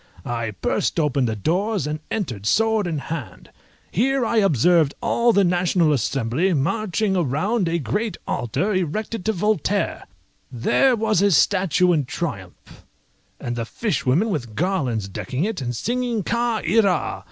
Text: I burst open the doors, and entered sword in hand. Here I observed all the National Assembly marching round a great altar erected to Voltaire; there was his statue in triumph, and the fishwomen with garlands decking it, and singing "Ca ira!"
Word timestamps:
I 0.25 0.49
burst 0.63 0.99
open 0.99 1.25
the 1.25 1.35
doors, 1.35 1.85
and 1.85 1.99
entered 2.09 2.47
sword 2.47 2.87
in 2.87 2.97
hand. 2.97 3.51
Here 3.91 4.25
I 4.25 4.37
observed 4.37 4.95
all 4.99 5.31
the 5.31 5.43
National 5.43 5.93
Assembly 5.93 6.55
marching 6.55 7.13
round 7.13 7.69
a 7.69 7.77
great 7.77 8.17
altar 8.27 8.73
erected 8.73 9.23
to 9.25 9.31
Voltaire; 9.31 10.07
there 10.51 10.95
was 10.95 11.19
his 11.19 11.37
statue 11.37 11.93
in 11.93 12.05
triumph, 12.05 12.83
and 13.39 13.55
the 13.55 13.63
fishwomen 13.63 14.31
with 14.31 14.55
garlands 14.55 15.07
decking 15.07 15.43
it, 15.43 15.61
and 15.61 15.75
singing 15.75 16.23
"Ca 16.23 16.63
ira!" 16.67 17.19